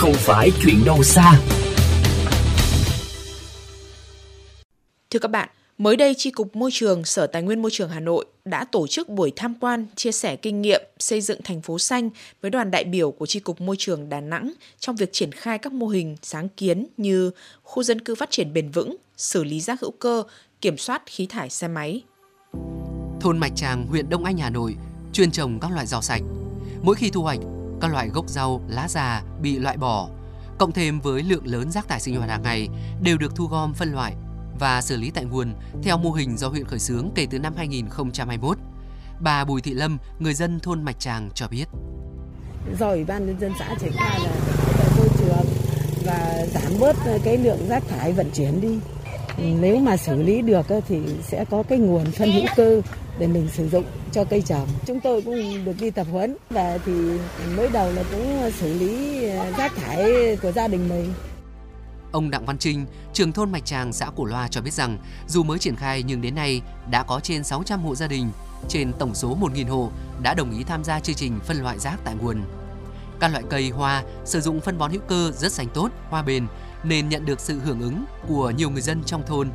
không 0.00 0.14
phải 0.14 0.50
chuyện 0.62 0.84
đâu 0.84 1.02
xa. 1.02 1.40
Thưa 5.10 5.18
các 5.18 5.30
bạn, 5.30 5.48
mới 5.78 5.96
đây 5.96 6.14
Tri 6.14 6.30
Cục 6.30 6.56
Môi 6.56 6.70
trường 6.72 7.04
Sở 7.04 7.26
Tài 7.26 7.42
nguyên 7.42 7.62
Môi 7.62 7.70
trường 7.70 7.88
Hà 7.88 8.00
Nội 8.00 8.26
đã 8.44 8.64
tổ 8.64 8.86
chức 8.86 9.08
buổi 9.08 9.32
tham 9.36 9.54
quan 9.60 9.86
chia 9.96 10.12
sẻ 10.12 10.36
kinh 10.36 10.62
nghiệm 10.62 10.82
xây 10.98 11.20
dựng 11.20 11.40
thành 11.44 11.62
phố 11.62 11.78
xanh 11.78 12.10
với 12.42 12.50
đoàn 12.50 12.70
đại 12.70 12.84
biểu 12.84 13.10
của 13.10 13.26
Tri 13.26 13.40
Cục 13.40 13.60
Môi 13.60 13.76
trường 13.78 14.08
Đà 14.08 14.20
Nẵng 14.20 14.52
trong 14.78 14.96
việc 14.96 15.12
triển 15.12 15.32
khai 15.32 15.58
các 15.58 15.72
mô 15.72 15.86
hình 15.86 16.16
sáng 16.22 16.48
kiến 16.48 16.86
như 16.96 17.30
khu 17.62 17.82
dân 17.82 18.00
cư 18.00 18.14
phát 18.14 18.30
triển 18.30 18.52
bền 18.52 18.70
vững, 18.70 18.96
xử 19.16 19.44
lý 19.44 19.60
rác 19.60 19.80
hữu 19.80 19.90
cơ, 19.90 20.22
kiểm 20.60 20.78
soát 20.78 21.02
khí 21.06 21.26
thải 21.26 21.50
xe 21.50 21.68
máy. 21.68 22.02
Thôn 23.20 23.38
Mạch 23.38 23.52
Tràng, 23.56 23.86
huyện 23.86 24.10
Đông 24.10 24.24
Anh, 24.24 24.38
Hà 24.38 24.50
Nội 24.50 24.76
chuyên 25.12 25.30
trồng 25.30 25.60
các 25.60 25.70
loại 25.72 25.86
rau 25.86 26.02
sạch. 26.02 26.22
Mỗi 26.82 26.96
khi 26.96 27.10
thu 27.10 27.22
hoạch, 27.22 27.38
các 27.80 27.92
loại 27.92 28.08
gốc 28.08 28.28
rau, 28.28 28.60
lá 28.68 28.88
già 28.88 29.22
bị 29.42 29.58
loại 29.58 29.76
bỏ, 29.76 30.08
cộng 30.58 30.72
thêm 30.72 31.00
với 31.00 31.22
lượng 31.22 31.46
lớn 31.46 31.70
rác 31.70 31.88
thải 31.88 32.00
sinh 32.00 32.16
hoạt 32.16 32.30
hàng 32.30 32.42
ngày 32.42 32.68
đều 33.02 33.18
được 33.18 33.36
thu 33.36 33.46
gom 33.46 33.74
phân 33.74 33.92
loại 33.92 34.14
và 34.58 34.82
xử 34.82 34.96
lý 34.96 35.10
tại 35.10 35.24
nguồn 35.24 35.54
theo 35.82 35.98
mô 35.98 36.12
hình 36.12 36.36
do 36.36 36.48
huyện 36.48 36.64
khởi 36.64 36.78
xướng 36.78 37.10
kể 37.14 37.26
từ 37.30 37.38
năm 37.38 37.54
2021. 37.56 38.58
Bà 39.20 39.44
Bùi 39.44 39.60
Thị 39.60 39.74
Lâm, 39.74 39.98
người 40.18 40.34
dân 40.34 40.60
thôn 40.60 40.82
Mạch 40.82 41.00
Tràng 41.00 41.30
cho 41.34 41.48
biết. 41.48 41.64
Do 42.78 42.90
Ủy 42.90 43.04
ban 43.04 43.26
nhân 43.26 43.40
dân 43.40 43.52
xã 43.58 43.74
triển 43.80 43.92
khai 43.92 44.20
là 44.20 44.30
môi 44.96 45.08
trường 45.18 45.46
và 46.04 46.46
giảm 46.54 46.72
bớt 46.80 46.96
cái 47.24 47.36
lượng 47.36 47.68
rác 47.68 47.82
thải 47.88 48.12
vận 48.12 48.30
chuyển 48.34 48.60
đi. 48.60 48.78
Nếu 49.40 49.78
mà 49.78 49.96
xử 49.96 50.22
lý 50.22 50.42
được 50.42 50.66
thì 50.88 51.00
sẽ 51.22 51.44
có 51.50 51.62
cái 51.62 51.78
nguồn 51.78 52.04
phân 52.10 52.32
hữu 52.32 52.44
cơ 52.56 52.82
để 53.18 53.26
mình 53.26 53.48
sử 53.52 53.68
dụng 53.68 53.84
cho 54.12 54.24
cây 54.24 54.42
trồng. 54.42 54.68
Chúng 54.86 55.00
tôi 55.00 55.22
cũng 55.22 55.64
được 55.64 55.76
đi 55.80 55.90
tập 55.90 56.06
huấn 56.10 56.36
và 56.50 56.78
thì 56.86 56.92
mới 57.56 57.68
đầu 57.72 57.92
là 57.92 58.02
cũng 58.10 58.50
xử 58.58 58.78
lý 58.78 59.24
à, 59.28 59.52
rác 59.58 59.76
thải 59.76 60.36
của 60.42 60.52
gia 60.52 60.68
đình 60.68 60.88
mình. 60.88 61.12
Ông 62.12 62.30
Đặng 62.30 62.46
Văn 62.46 62.58
Trinh, 62.58 62.86
trưởng 63.12 63.32
thôn 63.32 63.52
Mạch 63.52 63.64
Tràng, 63.64 63.92
xã 63.92 64.06
Cổ 64.16 64.24
Loa 64.24 64.48
cho 64.48 64.60
biết 64.60 64.72
rằng 64.72 64.98
dù 65.28 65.42
mới 65.42 65.58
triển 65.58 65.76
khai 65.76 66.02
nhưng 66.02 66.20
đến 66.20 66.34
nay 66.34 66.62
đã 66.90 67.02
có 67.02 67.20
trên 67.20 67.44
600 67.44 67.80
hộ 67.80 67.94
gia 67.94 68.06
đình 68.06 68.30
trên 68.68 68.92
tổng 68.98 69.14
số 69.14 69.36
1.000 69.40 69.68
hộ 69.68 69.90
đã 70.22 70.34
đồng 70.34 70.58
ý 70.58 70.64
tham 70.64 70.84
gia 70.84 71.00
chương 71.00 71.16
trình 71.16 71.38
phân 71.44 71.62
loại 71.62 71.78
rác 71.78 72.00
tại 72.04 72.14
nguồn. 72.22 72.42
Các 73.20 73.28
loại 73.32 73.44
cây 73.50 73.70
hoa 73.70 74.02
sử 74.24 74.40
dụng 74.40 74.60
phân 74.60 74.78
bón 74.78 74.90
hữu 74.90 75.00
cơ 75.08 75.32
rất 75.34 75.52
xanh 75.52 75.68
tốt, 75.74 75.90
hoa 76.10 76.22
bền 76.22 76.46
nên 76.84 77.08
nhận 77.08 77.24
được 77.24 77.40
sự 77.40 77.58
hưởng 77.58 77.80
ứng 77.80 78.04
của 78.28 78.50
nhiều 78.50 78.70
người 78.70 78.82
dân 78.82 79.02
trong 79.06 79.22
thôn. 79.26 79.50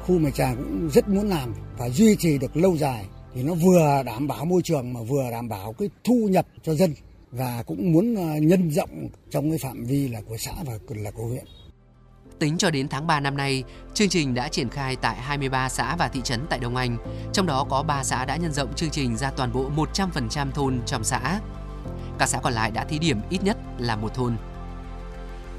Khu 0.00 0.18
Mạch 0.18 0.34
Tràng 0.34 0.56
cũng 0.56 0.90
rất 0.90 1.08
muốn 1.08 1.28
làm 1.28 1.54
và 1.78 1.88
duy 1.88 2.16
trì 2.16 2.38
được 2.38 2.56
lâu 2.56 2.76
dài 2.76 3.06
thì 3.34 3.42
nó 3.42 3.54
vừa 3.54 4.02
đảm 4.06 4.28
bảo 4.28 4.44
môi 4.44 4.62
trường 4.62 4.92
mà 4.92 5.00
vừa 5.02 5.30
đảm 5.30 5.48
bảo 5.48 5.72
cái 5.72 5.88
thu 6.04 6.28
nhập 6.30 6.46
cho 6.62 6.74
dân 6.74 6.94
và 7.30 7.62
cũng 7.66 7.92
muốn 7.92 8.14
ờ, 8.14 8.38
nhân 8.38 8.70
rộng 8.70 9.08
trong 9.30 9.50
cái 9.50 9.58
phạm 9.58 9.84
vi 9.84 10.08
là 10.08 10.20
của 10.28 10.36
xã 10.36 10.52
và 10.66 10.72
là 10.88 11.10
của 11.10 11.26
huyện. 11.26 11.44
Tính 12.38 12.58
cho 12.58 12.70
đến 12.70 12.88
tháng 12.88 13.06
3 13.06 13.20
năm 13.20 13.36
nay, 13.36 13.64
chương 13.94 14.08
trình 14.08 14.34
đã 14.34 14.48
triển 14.48 14.68
khai 14.68 14.96
tại 14.96 15.16
23 15.16 15.68
xã 15.68 15.96
và 15.96 16.08
thị 16.08 16.20
trấn 16.24 16.40
tại 16.50 16.58
Đông 16.58 16.76
Anh, 16.76 16.96
trong 17.32 17.46
đó 17.46 17.66
có 17.70 17.82
3 17.82 18.04
xã 18.04 18.24
đã 18.24 18.36
nhân 18.36 18.52
rộng 18.52 18.74
chương 18.74 18.90
trình 18.90 19.16
ra 19.16 19.30
toàn 19.30 19.52
bộ 19.52 19.70
100% 19.76 20.50
thôn 20.50 20.80
trong 20.86 21.04
xã. 21.04 21.40
Các 22.18 22.28
xã 22.28 22.38
còn 22.38 22.52
lại 22.52 22.70
đã 22.70 22.84
thí 22.84 22.98
điểm 22.98 23.20
ít 23.30 23.44
nhất 23.44 23.56
là 23.78 23.96
một 23.96 24.14
thôn. 24.14 24.36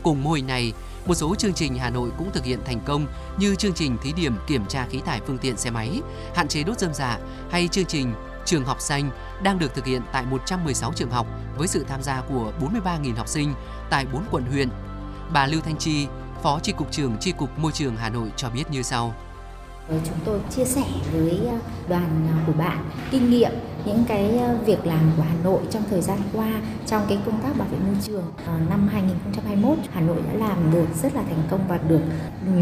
Cùng 0.03 0.23
mô 0.23 0.31
hình 0.31 0.47
này, 0.47 0.73
một 1.05 1.15
số 1.15 1.35
chương 1.35 1.53
trình 1.53 1.75
Hà 1.75 1.89
Nội 1.89 2.09
cũng 2.17 2.31
thực 2.31 2.45
hiện 2.45 2.59
thành 2.65 2.79
công 2.85 3.07
như 3.37 3.55
chương 3.55 3.73
trình 3.73 3.97
thí 4.03 4.13
điểm 4.13 4.35
kiểm 4.47 4.65
tra 4.65 4.85
khí 4.89 5.01
thải 5.05 5.21
phương 5.27 5.37
tiện 5.37 5.57
xe 5.57 5.71
máy, 5.71 6.01
hạn 6.35 6.47
chế 6.47 6.63
đốt 6.63 6.79
dơm 6.79 6.93
dạ 6.93 7.19
hay 7.51 7.67
chương 7.67 7.85
trình 7.85 8.13
Trường 8.45 8.65
học 8.65 8.81
xanh 8.81 9.09
đang 9.43 9.59
được 9.59 9.75
thực 9.75 9.85
hiện 9.85 10.01
tại 10.11 10.25
116 10.25 10.93
trường 10.95 11.11
học 11.11 11.27
với 11.57 11.67
sự 11.67 11.85
tham 11.87 12.03
gia 12.03 12.21
của 12.21 12.51
43.000 12.61 13.15
học 13.15 13.27
sinh 13.27 13.53
tại 13.89 14.05
4 14.13 14.23
quận 14.31 14.45
huyện. 14.45 14.69
Bà 15.33 15.47
Lưu 15.47 15.61
Thanh 15.61 15.77
Chi, 15.77 16.07
Phó 16.43 16.59
Tri 16.59 16.71
Cục 16.71 16.91
trưởng 16.91 17.17
Tri 17.17 17.31
Cục 17.31 17.59
Môi 17.59 17.71
trường 17.71 17.95
Hà 17.95 18.09
Nội 18.09 18.31
cho 18.37 18.49
biết 18.49 18.63
như 18.71 18.81
sau. 18.81 19.13
Ờ, 19.89 19.95
chúng 20.05 20.17
tôi 20.25 20.39
chia 20.49 20.65
sẻ 20.65 20.83
với 21.13 21.39
ờ, 21.47 21.57
đoàn 21.89 22.27
ờ, 22.31 22.37
của 22.47 22.53
bạn 22.59 22.85
kinh 23.11 23.29
nghiệm 23.29 23.51
những 23.85 24.03
cái 24.07 24.39
việc 24.65 24.85
làm 24.85 25.11
của 25.17 25.23
Hà 25.23 25.35
Nội 25.43 25.61
trong 25.71 25.83
thời 25.89 26.01
gian 26.01 26.17
qua 26.33 26.61
trong 26.87 27.05
cái 27.09 27.17
công 27.25 27.41
tác 27.41 27.57
bảo 27.57 27.67
vệ 27.71 27.77
môi 27.77 27.95
trường 28.03 28.23
năm 28.69 28.87
2021 28.87 29.77
Hà 29.93 30.01
Nội 30.01 30.17
đã 30.27 30.47
làm 30.47 30.71
được 30.71 30.85
rất 31.03 31.15
là 31.15 31.21
thành 31.21 31.43
công 31.49 31.59
và 31.67 31.79
được 31.87 32.01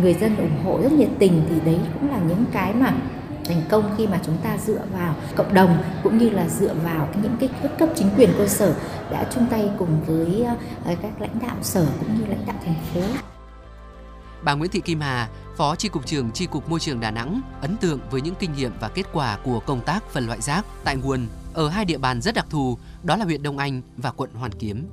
người 0.01 0.13
dân 0.13 0.37
ủng 0.37 0.63
hộ 0.63 0.81
rất 0.81 0.91
nhiệt 0.91 1.09
tình 1.19 1.45
thì 1.49 1.55
đấy 1.65 1.79
cũng 1.93 2.09
là 2.11 2.19
những 2.27 2.45
cái 2.51 2.73
mà 2.73 2.93
thành 3.45 3.61
công 3.69 3.95
khi 3.97 4.07
mà 4.07 4.19
chúng 4.25 4.37
ta 4.43 4.57
dựa 4.57 4.81
vào 4.93 5.15
cộng 5.35 5.53
đồng 5.53 5.83
cũng 6.03 6.17
như 6.17 6.29
là 6.29 6.47
dựa 6.49 6.73
vào 6.83 7.09
những 7.23 7.37
cái 7.39 7.49
cấp 7.61 7.71
cấp 7.79 7.89
chính 7.95 8.09
quyền 8.17 8.29
cơ 8.37 8.47
sở 8.47 8.75
đã 9.11 9.25
chung 9.35 9.45
tay 9.49 9.69
cùng 9.77 10.03
với 10.05 10.45
các 10.85 11.21
lãnh 11.21 11.39
đạo 11.41 11.55
sở 11.61 11.85
cũng 11.99 12.19
như 12.19 12.25
lãnh 12.25 12.45
đạo 12.45 12.55
thành 12.65 12.75
phố. 12.93 13.01
Bà 14.43 14.53
Nguyễn 14.53 14.71
Thị 14.71 14.79
Kim 14.79 14.99
Hà, 15.01 15.27
Phó 15.61 15.75
Tri 15.75 15.89
Cục 15.89 16.05
trưởng 16.05 16.31
Tri 16.31 16.45
Cục 16.45 16.69
Môi 16.69 16.79
trường 16.79 16.99
Đà 16.99 17.11
Nẵng 17.11 17.41
ấn 17.61 17.77
tượng 17.77 17.99
với 18.11 18.21
những 18.21 18.35
kinh 18.35 18.53
nghiệm 18.53 18.71
và 18.79 18.89
kết 18.89 19.03
quả 19.13 19.37
của 19.43 19.59
công 19.59 19.81
tác 19.81 20.03
phân 20.03 20.27
loại 20.27 20.41
rác 20.41 20.65
tại 20.83 20.95
nguồn 20.95 21.27
ở 21.53 21.69
hai 21.69 21.85
địa 21.85 21.97
bàn 21.97 22.21
rất 22.21 22.35
đặc 22.35 22.45
thù, 22.49 22.77
đó 23.03 23.15
là 23.15 23.25
huyện 23.25 23.43
Đông 23.43 23.57
Anh 23.57 23.81
và 23.97 24.11
quận 24.11 24.29
Hoàn 24.33 24.51
Kiếm. 24.51 24.87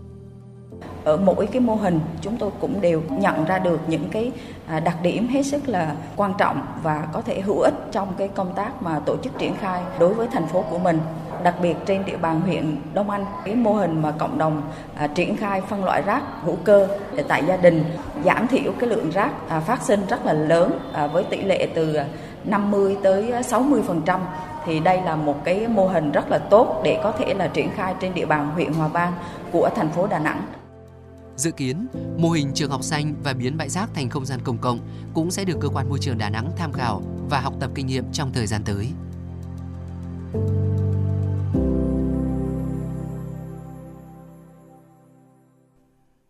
Ở 1.04 1.16
mỗi 1.16 1.46
cái 1.46 1.60
mô 1.60 1.74
hình 1.74 2.00
chúng 2.20 2.36
tôi 2.36 2.50
cũng 2.60 2.80
đều 2.80 3.02
nhận 3.10 3.44
ra 3.44 3.58
được 3.58 3.80
những 3.88 4.08
cái 4.08 4.32
à, 4.66 4.80
đặc 4.80 4.96
điểm 5.02 5.28
hết 5.28 5.42
sức 5.42 5.68
là 5.68 5.96
quan 6.16 6.32
trọng 6.38 6.66
và 6.82 7.08
có 7.12 7.22
thể 7.22 7.40
hữu 7.40 7.60
ích 7.60 7.74
trong 7.92 8.14
cái 8.18 8.28
công 8.28 8.54
tác 8.54 8.82
mà 8.82 9.00
tổ 9.00 9.16
chức 9.16 9.38
triển 9.38 9.56
khai 9.56 9.82
đối 9.98 10.14
với 10.14 10.28
thành 10.32 10.46
phố 10.46 10.64
của 10.70 10.78
mình 10.78 11.00
đặc 11.43 11.54
biệt 11.62 11.75
trên 11.87 12.04
địa 12.04 12.16
bàn 12.16 12.41
huyện 12.41 12.76
Đông 12.94 13.10
Anh 13.10 13.25
cái 13.44 13.54
mô 13.54 13.72
hình 13.72 14.03
mà 14.03 14.10
cộng 14.10 14.38
đồng 14.38 14.62
à, 14.94 15.06
triển 15.06 15.37
khai 15.37 15.60
phân 15.69 15.84
loại 15.84 16.03
rác 16.03 16.22
hữu 16.43 16.56
cơ 16.65 16.88
để 17.15 17.25
tại 17.28 17.43
gia 17.47 17.56
đình 17.56 17.84
giảm 18.25 18.49
thiểu 18.49 18.72
cái 18.78 18.88
lượng 18.88 19.10
rác 19.10 19.49
à, 19.49 19.60
phát 19.60 19.82
sinh 19.82 20.00
rất 20.09 20.26
là 20.26 20.32
lớn 20.32 20.78
à, 20.93 21.06
với 21.06 21.25
tỷ 21.25 21.43
lệ 21.43 21.69
từ 21.75 21.99
50 22.44 22.97
tới 23.03 23.32
60 23.43 23.82
phần 23.87 24.03
trăm 24.06 24.21
thì 24.66 24.81
đây 24.81 25.00
là 25.03 25.16
một 25.16 25.44
cái 25.44 25.69
mô 25.69 25.88
hình 25.88 26.12
rất 26.12 26.31
là 26.31 26.38
tốt 26.38 26.81
để 26.84 27.00
có 27.03 27.12
thể 27.12 27.34
là 27.34 27.47
triển 27.47 27.70
khai 27.70 27.94
trên 28.00 28.15
địa 28.15 28.26
bàn 28.26 28.50
huyện 28.50 28.72
Hòa 28.72 28.88
Vang 28.88 29.12
của 29.53 29.70
thành 29.76 29.91
phố 29.91 30.06
Đà 30.06 30.19
Nẵng. 30.19 30.43
Dự 31.37 31.50
kiến, 31.50 31.87
mô 32.16 32.31
hình 32.31 32.50
trường 32.55 32.70
học 32.70 32.82
xanh 32.82 33.15
và 33.25 33.32
biến 33.32 33.56
bãi 33.56 33.69
rác 33.69 33.91
thành 33.94 34.09
không 34.09 34.26
gian 34.26 34.41
công 34.44 34.59
cộng 34.59 34.78
cũng 35.15 35.31
sẽ 35.31 35.44
được 35.44 35.56
cơ 35.60 35.69
quan 35.69 35.88
môi 35.88 35.99
trường 35.99 36.19
Đà 36.19 36.31
Nẵng 36.31 36.50
tham 36.56 36.72
khảo 36.72 37.03
và 37.31 37.41
học 37.41 37.55
tập 37.60 37.70
kinh 37.75 37.87
nghiệm 37.87 38.05
trong 38.12 38.32
thời 38.32 38.47
gian 38.47 38.62
tới. 38.65 38.88